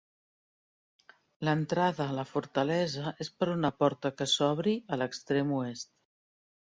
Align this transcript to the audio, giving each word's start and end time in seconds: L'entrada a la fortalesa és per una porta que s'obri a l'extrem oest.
L'entrada 1.47 2.07
a 2.07 2.15
la 2.19 2.25
fortalesa 2.29 3.11
és 3.27 3.31
per 3.43 3.51
una 3.59 3.71
porta 3.83 4.13
que 4.23 4.31
s'obri 4.35 4.75
a 4.97 5.01
l'extrem 5.03 5.53
oest. 5.59 5.93